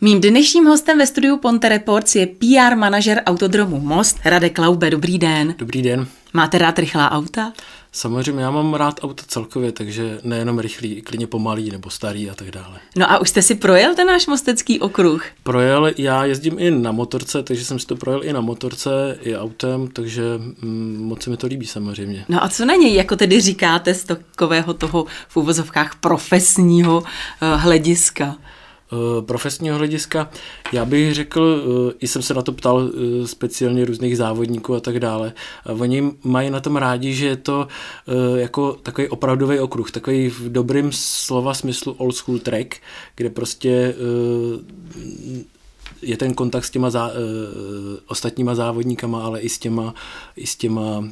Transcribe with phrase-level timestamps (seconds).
[0.00, 4.90] Mým dnešním hostem ve studiu Ponte Reports je PR manažer autodromu Most, Radek Laube.
[4.90, 5.54] Dobrý den.
[5.58, 6.06] Dobrý den.
[6.32, 7.52] Máte rád rychlá auta?
[7.92, 12.50] Samozřejmě, já mám rád auta celkově, takže nejenom rychlý, klidně pomalý nebo starý a tak
[12.50, 12.78] dále.
[12.96, 15.24] No a už jste si projel ten náš mostecký okruh?
[15.42, 19.36] Projel, já jezdím i na motorce, takže jsem si to projel i na motorce, i
[19.36, 20.22] autem, takže
[20.62, 22.24] mm, moc se mi to líbí samozřejmě.
[22.28, 27.06] No a co na něj, jako tedy říkáte, z takového toho v úvozovkách profesního uh,
[27.60, 28.36] hlediska?
[28.92, 30.30] Eh, profesního hlediska.
[30.72, 34.80] Já bych řekl, eh, i jsem se na to ptal eh, speciálně různých závodníků a
[34.80, 35.32] tak dále.
[35.66, 37.68] Oni mají na tom rádi, že je to
[38.36, 42.76] jako takový opravdový okruh, takový v dobrým slova smyslu old school track,
[43.14, 43.94] kde prostě
[46.02, 47.12] je ten kontakt s těma zá, uh,
[48.06, 49.94] ostatníma závodníkama, ale i s těma,
[50.36, 51.08] i s těma uh,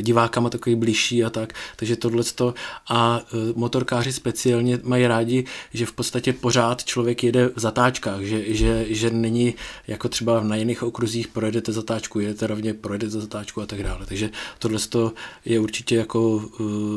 [0.00, 1.52] divákama takový blížší a tak.
[1.76, 2.54] Takže tohle to
[2.88, 5.44] a uh, motorkáři speciálně mají rádi,
[5.74, 9.54] že v podstatě pořád člověk jede v zatáčkách, že, že, že není
[9.86, 14.06] jako třeba na jiných okruzích projedete zatáčku, jedete rovně, projedete zatáčku a tak dále.
[14.06, 15.12] Takže tohle to
[15.44, 16.46] je určitě jako uh,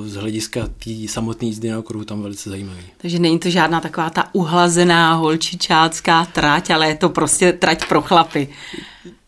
[0.05, 2.83] z hlediska té samotné jízdy na okruhu tam velice zajímavý.
[2.97, 7.87] Takže není to žádná taková ta uhlazená holčičácká trať, ale je to prostě prostě trať
[7.87, 8.49] pro chlapy.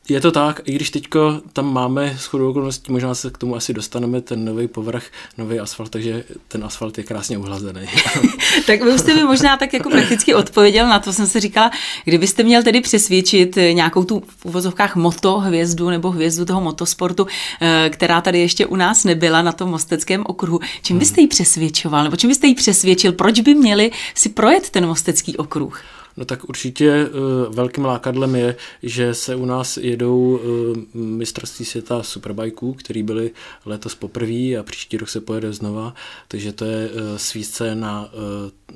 [0.09, 3.73] Je to tak, i když teďko tam máme shodou okolností, možná se k tomu asi
[3.73, 5.03] dostaneme, ten nový povrch,
[5.37, 7.81] nový asfalt, takže ten asfalt je krásně uhlazený.
[8.67, 11.71] tak vy jste mi možná tak jako prakticky odpověděl na to, jsem si říkala,
[12.03, 17.27] kdybyste měl tedy přesvědčit nějakou tu v uvozovkách moto hvězdu nebo hvězdu toho motosportu,
[17.61, 22.03] eh, která tady ještě u nás nebyla na tom mosteckém okruhu, čím byste ji přesvědčoval,
[22.03, 25.81] nebo čím byste ji přesvědčil, proč by měli si projet ten mostecký okruh?
[26.17, 32.03] No tak určitě uh, velkým lákadlem je, že se u nás jedou uh, mistrovství světa
[32.03, 33.31] superbajků, který byly
[33.65, 35.93] letos poprvé a příští rok se pojede znova,
[36.27, 38.11] takže to je uh, svízce na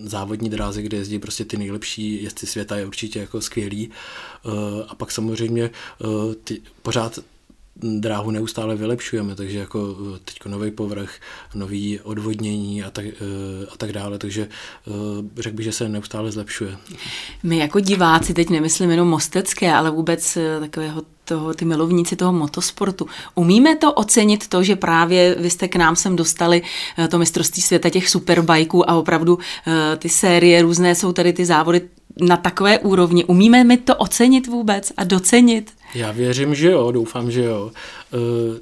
[0.03, 3.89] závodní dráze, kde jezdí prostě ty nejlepší jezdci světa, je určitě jako skvělý.
[4.87, 5.69] A pak samozřejmě
[6.43, 7.19] ty, pořád
[7.81, 11.11] dráhu neustále vylepšujeme, takže jako eh, teď nový povrch,
[11.55, 13.11] nový odvodnění a tak, eh,
[13.73, 14.47] a tak dále, takže
[14.87, 14.91] eh,
[15.41, 16.77] řekl bych, že se neustále zlepšuje.
[17.43, 23.07] My jako diváci, teď nemyslím jenom mostecké, ale vůbec takového toho, ty milovníci toho motosportu.
[23.35, 26.61] Umíme to ocenit to, že právě vy jste k nám sem dostali
[27.09, 29.39] to mistrovství světa těch superbajků a opravdu
[29.97, 31.81] ty série různé jsou tady ty závody
[32.21, 33.25] na takové úrovni.
[33.25, 35.71] Umíme mi to ocenit vůbec a docenit?
[35.93, 37.71] Já věřím, že jo, doufám, že jo.
[38.13, 38.57] Uh,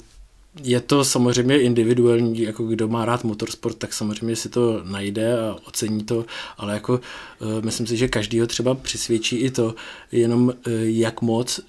[0.63, 5.55] je to samozřejmě individuální, jako kdo má rád motorsport, tak samozřejmě si to najde a
[5.67, 6.25] ocení to,
[6.57, 9.75] ale jako uh, myslím si, že každýho třeba přisvědčí i to,
[10.11, 11.59] jenom uh, jak moc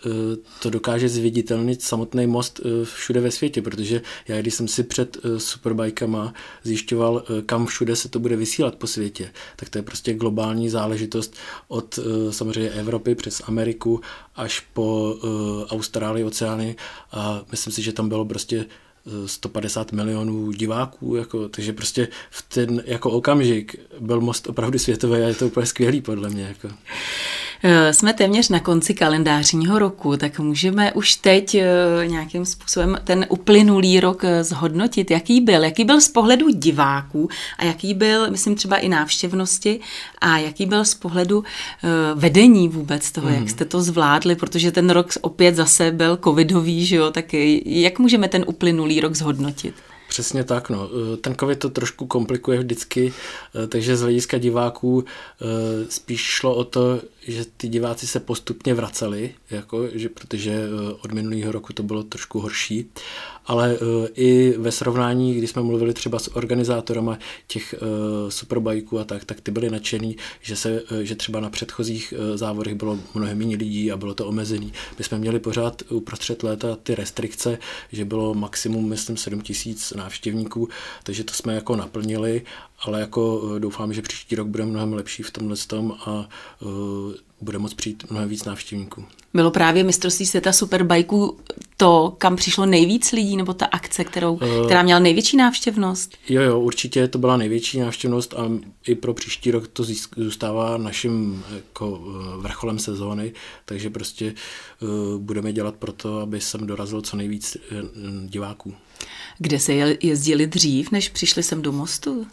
[0.62, 6.34] to dokáže zviditelnit samotný most všude ve světě, protože já když jsem si před superbajkama
[6.62, 11.36] zjišťoval, kam všude se to bude vysílat po světě, tak to je prostě globální záležitost
[11.68, 11.98] od
[12.30, 14.00] samozřejmě Evropy přes Ameriku
[14.38, 15.16] až po
[15.68, 16.76] Austrálii, oceány
[17.12, 18.66] a myslím si, že tam bylo prostě
[19.26, 25.28] 150 milionů diváků, jako, takže prostě v ten jako okamžik byl most opravdu světový a
[25.28, 26.42] je to úplně skvělý podle mě.
[26.42, 26.74] Jako.
[27.62, 31.66] Eh, jsme téměř na konci kalendářního roku, tak můžeme už teď eh,
[32.06, 37.64] nějakým způsobem ten uplynulý rok eh, zhodnotit, jaký byl, jaký byl z pohledu diváků a
[37.64, 39.80] jaký byl, myslím třeba i návštěvnosti
[40.20, 41.44] a jaký byl z pohledu
[42.14, 43.32] vedení vůbec toho, mm.
[43.32, 43.48] jak mhm.
[43.48, 47.24] jste to zvládli, protože ten rok opět zase byl covidový, že jo, tak
[47.64, 49.74] jak můžeme ten uplynulý rok zhodnotit?
[50.08, 50.88] Přesně tak, no.
[51.20, 53.12] Ten covid to trošku komplikuje vždycky,
[53.68, 55.04] takže z hlediska diváků
[55.88, 60.62] spíš šlo o to, že ty diváci se postupně vraceli, jako, že, protože
[61.00, 62.90] od minulého roku to bylo trošku horší,
[63.46, 63.78] ale
[64.14, 67.74] i ve srovnání, když jsme mluvili třeba s organizátorama těch
[68.28, 72.98] superbajků a tak, tak ty byli nadšený, že, se, že třeba na předchozích závodech bylo
[73.14, 74.72] mnohem méně lidí a bylo to omezený.
[74.98, 77.58] My jsme měli pořád uprostřed léta ty restrikce,
[77.92, 80.68] že bylo maximum, myslím, 7 tisíc návštěvníků,
[81.02, 82.42] takže to jsme jako naplnili,
[82.80, 86.28] ale jako eh, doufám, že příští rok bude mnohem lepší v tomhle tom a
[86.60, 86.68] uh,
[87.40, 89.04] bude moc přijít mnohem víc návštěvníků.
[89.34, 91.38] Bylo právě mistrovství světa superbajků
[91.76, 96.16] to, kam přišlo nejvíc lidí, nebo ta akce, kterou, uh, která měla největší návštěvnost?
[96.28, 98.50] Jo, jo, určitě to byla největší návštěvnost a
[98.86, 99.84] i pro příští rok to
[100.16, 102.00] zůstává naším jako
[102.38, 103.32] vrcholem sezóny,
[103.64, 104.34] takže prostě
[104.80, 107.56] uh, budeme dělat pro to, aby sem dorazilo co nejvíc
[108.26, 108.74] diváků.
[109.38, 112.26] Kde se jezdili dřív, než přišli sem do mostu?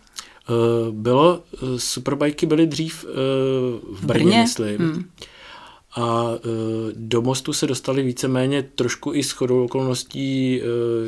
[0.49, 3.11] Uh, bylo, uh, superbajky byly dřív uh,
[3.95, 4.41] v Brně, Brně?
[4.41, 4.77] myslím.
[4.77, 5.09] Hmm.
[5.95, 6.25] a
[6.93, 10.61] do mostu se dostali víceméně trošku i shodou okolností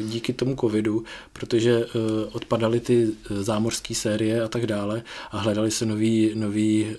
[0.09, 1.03] díky tomu covidu,
[1.33, 1.85] protože
[2.31, 6.95] odpadaly ty zámořské série a tak dále a hledali se nový, nový,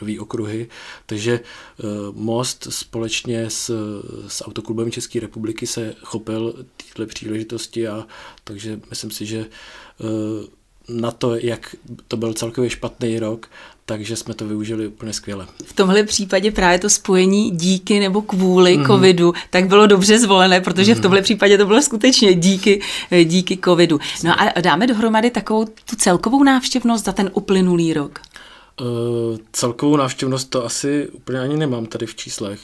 [0.00, 0.68] nový okruhy,
[1.06, 1.40] takže
[2.12, 3.70] most společně s,
[4.28, 8.06] s Autoklubem České republiky se chopil této příležitosti a
[8.44, 9.46] takže myslím si, že
[10.88, 11.76] na to, jak
[12.08, 13.48] to byl celkově špatný rok,
[13.86, 15.46] takže jsme to využili úplně skvěle.
[15.64, 18.86] V tomhle případě právě to spojení díky nebo kvůli mm-hmm.
[18.86, 20.94] covidu, tak bylo dobře zvolené, protože mm-hmm.
[20.94, 21.02] v mhm.
[21.02, 22.80] tomhle případě to bylo skutečně díky,
[23.24, 24.00] díky covidu.
[24.24, 28.20] No a dáme dohromady takovou tu celkovou návštěvnost za ten uplynulý rok.
[28.80, 28.86] Uh,
[29.52, 32.60] celkovou návštěvnost to asi úplně ani nemám tady v číslech,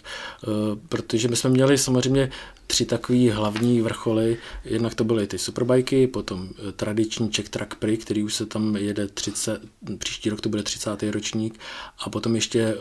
[0.46, 0.52] uh,
[0.88, 2.30] protože my jsme měli samozřejmě
[2.66, 4.36] tři takové hlavní vrcholy.
[4.64, 8.76] Jednak to byly ty superbajky, potom eh, tradiční Czech Track Prix, který už se tam
[8.76, 9.62] jede 30,
[9.98, 11.02] příští rok to bude 30.
[11.02, 11.60] ročník
[11.98, 12.74] a potom ještě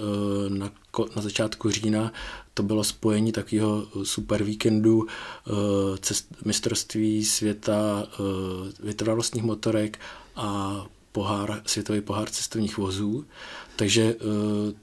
[0.48, 0.72] na,
[1.16, 2.12] na začátku října
[2.54, 5.08] to bylo spojení takového super víkendu
[6.00, 8.08] cest, mistrovství světa
[8.84, 10.00] vytrvalostních motorek
[10.36, 13.26] a pohár, světový pohár cestovních vozů,
[13.76, 14.74] takže eh,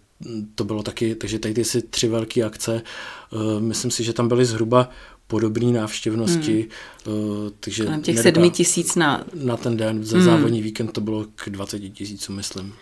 [0.55, 4.29] to bylo taky, takže tady ty si tři velké akce, eh, myslím si, že tam
[4.29, 4.89] byly zhruba
[5.27, 6.69] podobné návštěvnosti.
[7.07, 7.51] Hmm.
[7.61, 9.25] Takže Kolem těch sedmi tisíc na...
[9.35, 10.27] Na ten den, za hmm.
[10.27, 12.75] závodní víkend to bylo k 20 tisícům, myslím.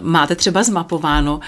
[0.00, 1.40] Máte třeba zmapováno,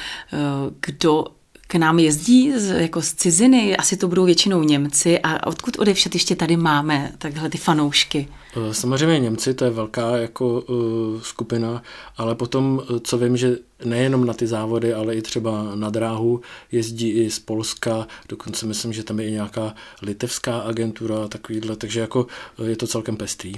[0.81, 1.25] kdo
[1.67, 6.15] k nám jezdí z, jako z ciziny, asi to budou většinou Němci a odkud odevšet
[6.15, 8.29] ještě tady máme takhle ty fanoušky?
[8.57, 11.83] Eh, samozřejmě Němci, to je velká jako uh, skupina,
[12.17, 16.41] ale potom, eh, co vím, že nejenom na ty závody, ale i třeba na dráhu
[16.73, 21.77] jezdí i z Polska, dokonce myslím, že tam je i nějaká litevská agentura a takovýhle,
[21.77, 22.27] takže jako
[22.65, 23.53] je to celkem pestrý.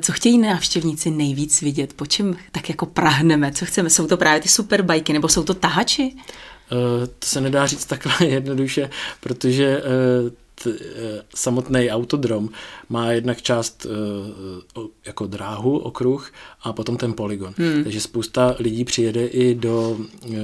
[0.00, 1.92] Co chtějí návštěvníci nejvíc vidět?
[1.92, 3.52] Po čem tak jako prahneme?
[3.52, 3.90] Co chceme?
[3.90, 6.16] Jsou to právě ty superbajky nebo jsou to tahači?
[6.72, 8.90] Uh, to se nedá říct takhle jednoduše,
[9.20, 10.30] protože uh,
[10.66, 12.48] Eh, samotný autodrom
[12.88, 16.32] má jednak část eh, jako dráhu, okruh
[16.62, 17.54] a potom ten polygon.
[17.56, 17.84] Hmm.
[17.84, 20.36] Takže spousta lidí přijede i do eh,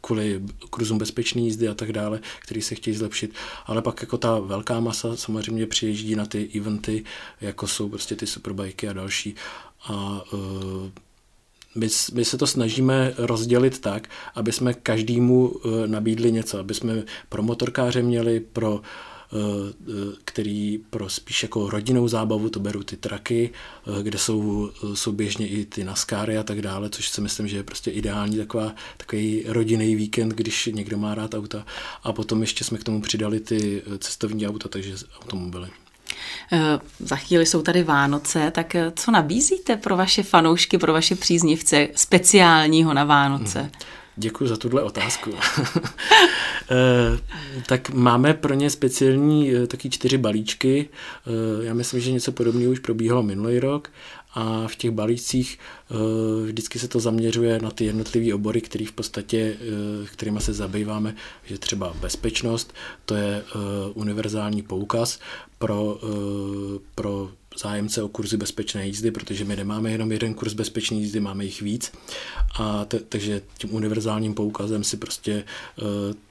[0.00, 3.34] kvůli kruzům bezpečné jízdy a tak dále, který se chtějí zlepšit.
[3.66, 7.04] Ale pak jako ta velká masa samozřejmě přijíždí na ty eventy,
[7.40, 9.34] jako jsou prostě ty superbajky a další.
[9.88, 10.24] A
[11.74, 17.02] my, my se to snažíme rozdělit tak, aby jsme každému eh, nabídli něco, aby jsme
[17.28, 18.80] pro motorkáře měli, pro
[19.32, 19.36] eh,
[19.80, 23.50] eh, který pro spíš jako rodinnou zábavu, to beru ty traky,
[24.02, 27.90] kde jsou souběžně i ty naskáry a tak dále, což si myslím, že je prostě
[27.90, 31.66] ideální taková, takový rodinný víkend, když někdo má rád auta.
[32.02, 35.68] A potom ještě jsme k tomu přidali ty cestovní auta, takže automobily.
[36.52, 36.58] Eh,
[36.98, 41.88] za chvíli jsou tady Vánoce, tak eh, co nabízíte pro vaše fanoušky, pro vaše příznivce
[41.94, 43.60] speciálního na Vánoce?
[43.60, 43.70] Hmm.
[44.18, 45.34] Děkuji za tuhle otázku.
[46.70, 47.18] Eh,
[47.66, 50.88] tak máme pro ně speciální taky čtyři balíčky.
[51.62, 53.90] Já myslím, že něco podobného už probíhalo minulý rok
[54.34, 55.58] a v těch balících
[56.44, 59.56] vždycky se to zaměřuje na ty jednotlivé obory, který v podstatě,
[60.12, 62.74] kterými se zabýváme, že třeba bezpečnost,
[63.04, 63.42] to je
[63.94, 65.18] univerzální poukaz,
[65.58, 70.96] pro, eh, pro zájemce o kurzy bezpečné jízdy, protože my nemáme jenom jeden kurz bezpečné
[70.96, 71.92] jízdy, máme jich víc.
[72.58, 75.44] A te, takže tím univerzálním poukazem si prostě
[75.82, 75.86] uh,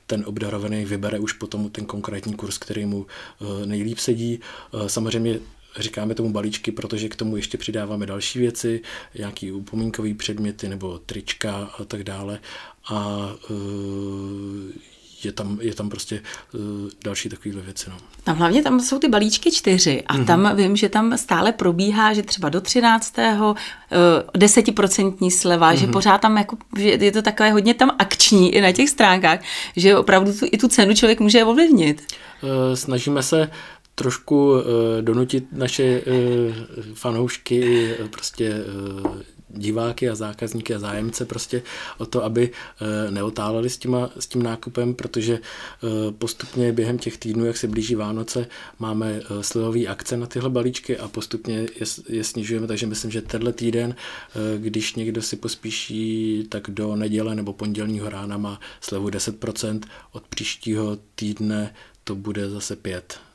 [0.07, 4.39] ten obdarovaný vybere už potom ten konkrétní kurz, který mu uh, nejlíp sedí.
[4.73, 5.39] Uh, samozřejmě
[5.79, 8.81] říkáme tomu balíčky, protože k tomu ještě přidáváme další věci,
[9.17, 12.39] nějaký upomínkové předměty nebo trička a tak dále.
[12.89, 13.29] A
[15.23, 16.21] je tam, je tam prostě
[16.53, 16.61] uh,
[17.03, 17.89] další takovéhle věci.
[17.89, 17.97] No.
[18.23, 20.25] Tam hlavně tam jsou ty balíčky čtyři a mm-hmm.
[20.25, 23.15] tam vím, že tam stále probíhá, že třeba do 13.
[23.17, 23.55] Uh,
[24.37, 25.77] desetiprocentní sleva, mm-hmm.
[25.77, 25.93] že mhm.
[25.93, 29.39] pořád tam jako, že je to takové hodně tam akční i na těch stránkách,
[29.75, 32.01] že opravdu tu, i tu cenu člověk může ovlivnit.
[32.43, 33.51] Uh, snažíme se
[33.95, 34.61] trošku uh,
[35.01, 36.53] donutit naše uh,
[36.93, 38.53] fanoušky prostě
[39.05, 39.11] uh,
[39.49, 41.63] diváky a zákazníky a zájemce prostě
[41.97, 47.17] o to, aby eh, neotáleli s, těma, s tím nákupem, protože eh, postupně během těch
[47.17, 48.47] týdnů, jak se blíží Vánoce,
[48.79, 53.21] máme eh, slevové akce na tyhle balíčky a postupně je, je snižujeme, takže myslím, že
[53.21, 53.95] tenhle týden,
[54.57, 60.97] když někdo si pospíší, tak do neděle nebo pondělního rána má slevu 10%, od příštího
[61.15, 61.73] týdne
[62.03, 63.26] to bude zase 5.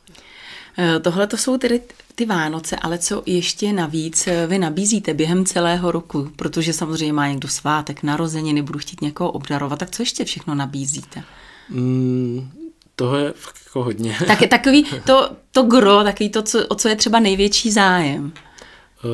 [1.02, 1.80] Tohle to jsou tedy
[2.14, 7.28] ty Vánoce, ale co ještě navíc eh, vy nabízíte během celého roku, protože samozřejmě má
[7.28, 11.22] někdo svátek, narozeniny, budu chtít někoho obdarovat, tak co ještě všechno nabízíte?
[11.68, 12.50] Mm,
[12.96, 13.24] toho je
[13.64, 14.16] jako hodně.
[14.26, 18.32] Tak je takový to, to gro, takový to, co, o co je třeba největší zájem.
[19.04, 19.10] Uh,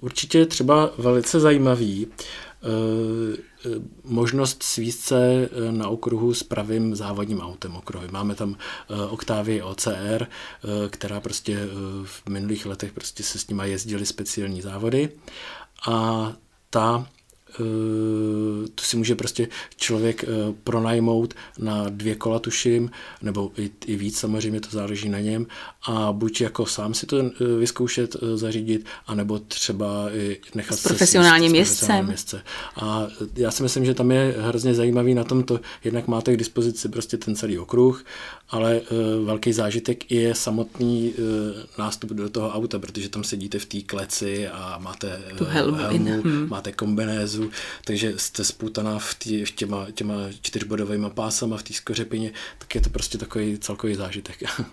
[0.00, 2.06] určitě třeba velice zajímavý
[4.04, 8.08] možnost svíst se na okruhu s pravým závodním autem okruhy.
[8.10, 8.56] Máme tam
[9.10, 10.26] Octavii OCR,
[10.90, 11.58] která prostě
[12.04, 15.08] v minulých letech prostě se s nima jezdili speciální závody
[15.88, 16.32] a
[16.70, 17.13] ta Eh,
[18.74, 20.26] to si může prostě člověk eh,
[20.64, 22.90] pronajmout na dvě kola, tuším,
[23.22, 25.46] nebo i, i víc, samozřejmě to záleží na něm,
[25.86, 31.50] a buď jako sám si to eh, vyzkoušet zařídit, anebo třeba i nechat s profesionálním
[31.50, 32.10] se jezdcem.
[32.10, 32.42] jezdce.
[32.76, 33.06] A
[33.36, 36.88] já si myslím, že tam je hrozně zajímavý na tom to, jednak máte k dispozici
[36.88, 38.04] prostě ten celý okruh,
[38.54, 41.24] ale uh, velký zážitek je samotný uh,
[41.78, 46.22] nástup do toho auta, protože tam sedíte v té kleci a máte tu helmu, helmu
[46.22, 46.48] hmm.
[46.48, 47.50] máte kombinézu,
[47.84, 52.80] takže jste sputaná v, tý, v těma, těma čtyřbodovými pásama v té skořepině, tak je
[52.80, 54.42] to prostě takový celkový zážitek.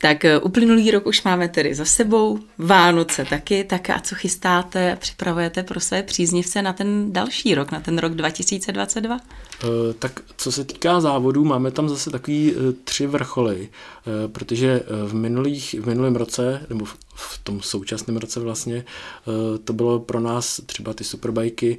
[0.00, 5.62] Tak uplynulý rok už máme tedy za sebou, Vánoce taky, tak a co chystáte, připravujete
[5.62, 9.16] pro své příznivce na ten další rok, na ten rok 2022?
[9.16, 12.54] Uh, tak co se týká závodů, máme tam zase takový
[12.84, 18.40] tři vrcholy, eh, protože eh, v, minulých, v minulém roce, nebo v tom současném roce
[18.40, 21.78] vlastně, eh, to bylo pro nás třeba ty superbajky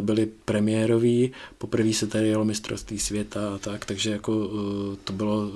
[0.00, 4.50] byly premiérový, poprvé se tady jelo mistrovství světa a tak, takže jako
[5.04, 5.50] to bylo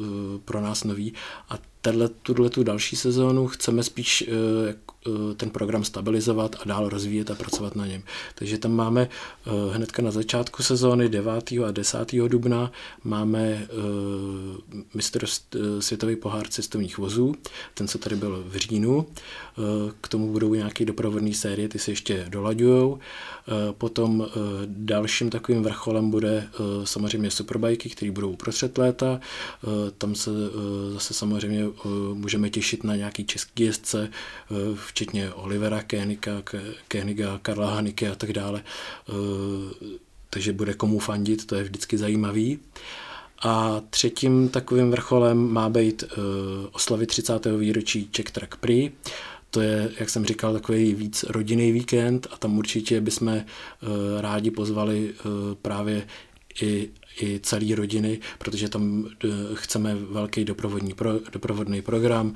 [0.44, 1.14] pro nás nový.
[1.48, 1.58] A
[2.22, 4.74] tuhle tu další sezónu chceme spíš Eh,
[5.36, 8.02] ten program stabilizovat a dál rozvíjet a pracovat na něm.
[8.34, 9.08] Takže tam máme
[9.46, 11.52] eh, hnedka na začátku sezóny 9.
[11.66, 12.12] a 10.
[12.28, 12.72] dubna
[13.04, 13.68] máme eh,
[14.94, 15.26] mistr
[15.80, 17.34] světový pohár cestovních vozů,
[17.74, 19.06] ten, co tady byl v říjnu.
[20.00, 22.98] K tomu budou nějaké doprovodné série, ty se ještě dolaďujou.
[23.78, 24.26] Potom
[24.66, 26.48] dalším takovým vrcholem bude
[26.84, 29.20] samozřejmě superbajky, které budou uprostřed léta.
[29.98, 30.30] Tam se
[30.92, 31.64] zase samozřejmě
[32.14, 34.10] můžeme těšit na nějaký český jezdce,
[34.92, 36.42] včetně Olivera Kénika,
[36.88, 38.62] Kéniga, Karla Haniky a tak dále.
[39.08, 39.12] Eh,
[40.30, 42.58] takže bude komu fandit, to je vždycky zajímavý.
[43.42, 46.18] A třetím takovým vrcholem má být uh,
[46.72, 47.46] oslavy 30.
[47.58, 48.94] výročí Czech Track Prix.
[49.50, 53.40] To je, jak jsem říkal, takový víc rodinný víkend a tam určitě bychom uh,
[54.20, 55.14] rádi pozvali
[55.62, 56.06] právě
[56.62, 56.90] i
[57.20, 59.06] i celé rodiny, protože tam
[59.54, 62.34] chceme velký doprovodní pro, doprovodný program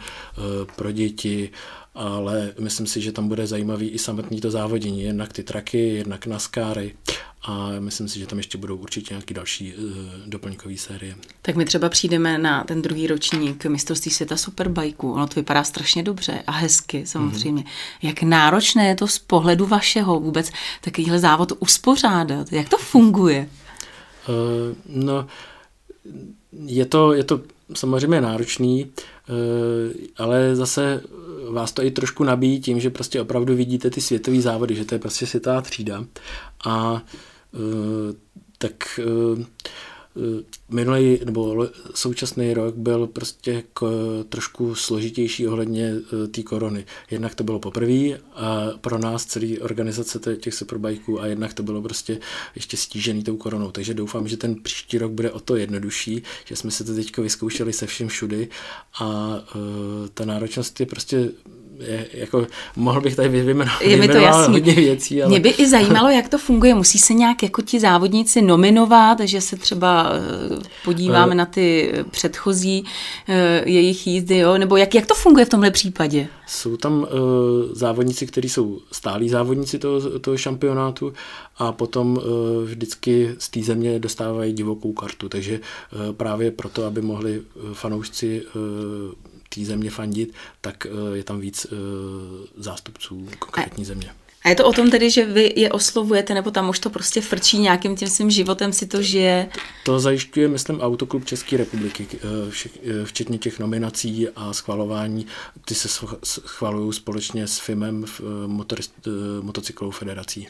[0.77, 1.51] pro děti
[1.97, 6.27] ale myslím si, že tam bude zajímavý i samotný to závodění, jednak ty traky, jednak
[6.27, 6.95] NASCARy
[7.43, 9.83] a myslím si, že tam ještě budou určitě nějaké další uh,
[10.27, 11.17] doplňkové série.
[11.43, 15.13] Tak my třeba přijdeme na ten druhý ročník mistrovství světa superbajku.
[15.13, 17.63] Ono to vypadá strašně dobře a hezky samozřejmě.
[17.63, 18.07] Mm-hmm.
[18.09, 22.53] Jak náročné je to z pohledu vašeho vůbec takovýhle závod uspořádat?
[22.53, 23.49] Jak to funguje?
[24.29, 25.27] Uh, no,
[26.67, 27.41] je to, je to
[27.75, 29.37] samozřejmě náročný, uh,
[30.17, 31.03] ale zase
[31.51, 34.95] vás to i trošku nabíjí tím, že prostě opravdu vidíte ty světové závody, že to
[34.95, 36.05] je prostě světová třída.
[36.65, 37.01] A uh,
[38.59, 39.01] tak
[40.69, 43.91] minulý nebo současný rok byl prostě jako
[44.29, 45.95] trošku složitější ohledně
[46.31, 46.85] té korony.
[47.11, 51.83] Jednak to bylo poprvé a pro nás celý organizace těch superbajků a jednak to bylo
[51.83, 52.19] prostě
[52.55, 53.71] ještě stížený tou koronou.
[53.71, 57.17] Takže doufám, že ten příští rok bude o to jednodušší, že jsme se to teď
[57.19, 58.49] vyzkoušeli se všem všudy
[59.01, 61.31] a uh, ta náročnost je prostě
[61.81, 64.55] je, jako, mohl bych tady vyjmenovat, je mi to jasný.
[64.55, 65.23] hodně věcí.
[65.23, 65.31] Ale...
[65.31, 66.75] Mě by i zajímalo, jak to funguje.
[66.75, 71.93] Musí se nějak jako ti závodníci nominovat, že se třeba eh, podíváme uh, na ty
[72.11, 74.59] předchozí uh, jejich jízdy, jo?
[74.59, 76.29] nebo jak, jak to funguje v tomhle případě?
[76.47, 77.09] Jsou tam uh,
[77.73, 81.13] závodníci, kteří jsou stálí závodníci toho, toho šampionátu
[81.59, 82.23] a potom uh,
[82.65, 87.43] vždycky z té země dostávají divokou kartu, takže uh, právě proto, aby mohli
[87.73, 89.26] fanoušci uh,
[89.57, 91.77] té země fandit, tak eh, je tam víc eh,
[92.57, 94.11] zástupců konkrétní země.
[94.45, 97.21] A je to o tom tedy, že vy je oslovujete, nebo tam už to prostě
[97.21, 99.49] frčí nějakým tím svým životem, si to žije?
[99.85, 105.27] To zajišťuje, myslím, Autoklub České republiky, eh, včetně těch nominací a schvalování.
[105.65, 105.89] Ty se
[106.25, 108.05] schvalují společně s FIMem,
[108.47, 108.93] motorist,
[109.41, 110.49] Motocyklovou federací.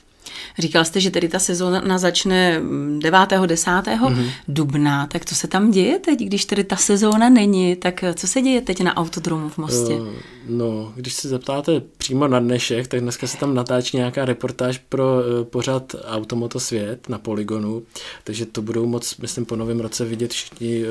[0.58, 2.60] Říkal jste, že tedy ta sezóna začne
[2.98, 3.20] 9.
[3.46, 3.70] 10.
[3.70, 4.30] Mm-hmm.
[4.48, 8.42] dubna, tak co se tam děje teď, když tedy ta sezóna není, tak co se
[8.42, 9.94] děje teď na autodromu v Mostě?
[9.94, 10.08] Uh,
[10.48, 15.04] no, když se zeptáte přímo na dnešek, tak dneska se tam natáčí nějaká reportáž pro
[15.04, 17.82] uh, pořad Automoto svět na Polygonu,
[18.24, 20.88] takže to budou moc, myslím, po novém roce vidět všichni uh,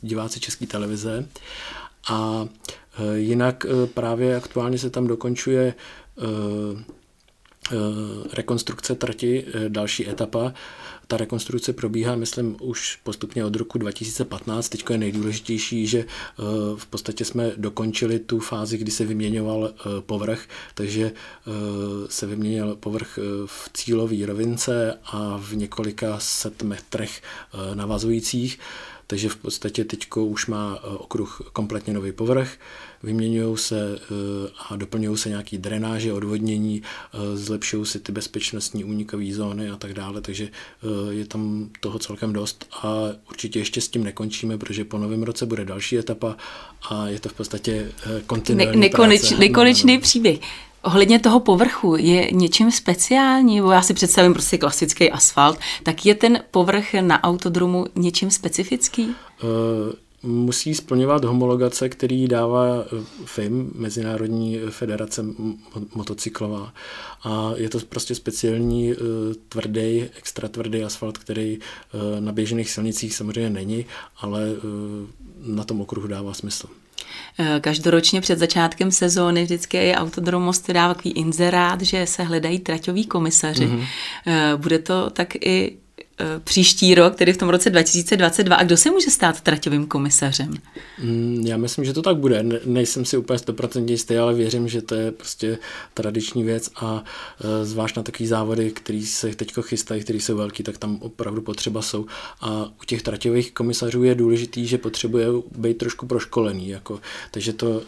[0.00, 1.28] diváci České televize.
[2.08, 5.74] A uh, jinak uh, právě aktuálně se tam dokončuje
[6.16, 6.80] uh,
[8.32, 10.52] rekonstrukce trati, další etapa.
[11.06, 14.68] Ta rekonstrukce probíhá, myslím, už postupně od roku 2015.
[14.68, 16.04] Teď je nejdůležitější, že
[16.76, 21.12] v podstatě jsme dokončili tu fázi, kdy se vyměňoval povrch, takže
[22.08, 27.22] se vyměnil povrch v cílové rovince a v několika set metrech
[27.74, 28.58] navazujících
[29.06, 32.58] takže v podstatě teď už má e, okruh kompletně nový povrch,
[33.02, 33.98] vyměňují se e,
[34.68, 39.94] a doplňují se nějaké drenáže, odvodnění, e, zlepšují se ty bezpečnostní únikové zóny a tak
[39.94, 40.48] dále, takže
[41.10, 42.92] je tam toho celkem dost a
[43.30, 46.36] určitě ještě s tím nekončíme, protože po novém roce bude další etapa
[46.90, 47.92] a je to v podstatě
[48.26, 50.02] kontinuální ne- nekoneč, Nekonečný no, no.
[50.02, 50.38] příběh.
[50.86, 56.14] Ohledně toho povrchu je něčím speciální, bo já si představím prostě klasický asfalt, tak je
[56.14, 59.02] ten povrch na autodromu něčím specifický?
[59.06, 59.12] Uh,
[60.22, 65.24] musí splňovat homologace, který dává eh, FIM, Mezinárodní federace
[65.94, 66.72] motocyklová.
[67.22, 68.98] A je to prostě speciální uh,
[69.48, 71.58] tvrdý, extra tvrdý asfalt, který
[72.20, 73.86] na běžných silnicích samozřejmě není,
[74.20, 74.40] ale
[75.46, 76.68] na tom okruhu dává smysl.
[77.38, 83.06] Eh, každoročně před začátkem sezóny vždycky je Autodromost dává takový inzerát, že se hledají traťoví
[83.06, 83.66] komisaři.
[83.66, 83.86] Mm-hmm.
[84.56, 85.76] Bude to tak i
[86.44, 88.56] příští rok, tedy v tom roce 2022.
[88.56, 90.54] A kdo se může stát traťovým komisařem?
[91.02, 92.42] Mm, já myslím, že to tak bude.
[92.42, 95.58] Ne, nejsem si úplně 100% jistý, ale věřím, že to je prostě
[95.94, 97.04] tradiční věc a
[97.40, 101.42] e, zvlášť na takové závody, které se teď chystají, které jsou velký, tak tam opravdu
[101.42, 102.06] potřeba jsou.
[102.40, 106.68] A u těch traťových komisařů je důležitý, že potřebuje být trošku proškolený.
[106.68, 107.82] Jako, takže to e,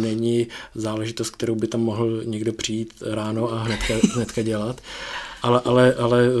[0.00, 4.80] není záležitost, kterou by tam mohl někdo přijít ráno a hnedka, hnedka dělat.
[5.44, 6.34] Ale, ale, ale uh,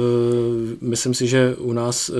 [0.80, 2.16] myslím si, že u nás uh,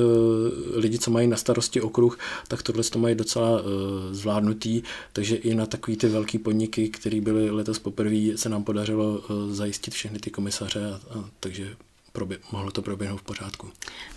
[0.75, 3.69] lidi, co mají na starosti okruh, tak tohle to mají docela uh,
[4.11, 9.23] zvládnutý, takže i na takový ty velký podniky, které byly letos poprvé, se nám podařilo
[9.51, 11.77] zajistit všechny ty komisaře, a, a, takže
[12.15, 13.69] probě- mohlo to proběhnout v pořádku.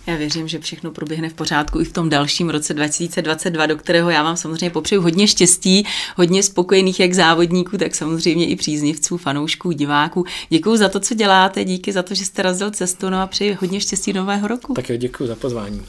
[0.06, 4.10] Já věřím, že všechno proběhne v pořádku i v tom dalším roce 2022, do kterého
[4.10, 5.86] já vám samozřejmě popřeju hodně štěstí,
[6.16, 10.24] hodně spokojených jak závodníků, tak samozřejmě i příznivců, fanoušků, diváků.
[10.48, 13.52] Děkuji za to, co děláte, díky za to, že jste razil cestu, no a přeji
[13.60, 14.74] hodně štěstí nového roku.
[14.74, 15.82] Tak děkuji za pozvání.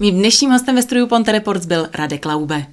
[0.00, 2.66] Mým dnešním hostem ve studiu Ponte Reports byl Radek Laube.